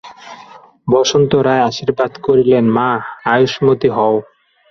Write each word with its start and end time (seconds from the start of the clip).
বসন্ত 0.91 1.31
রায় 1.47 1.63
আশীর্বাদ 1.69 2.11
করিলেন, 2.25 2.65
মা, 2.77 2.89
আয়ুষ্মতী 3.33 3.89
হও। 3.95 4.15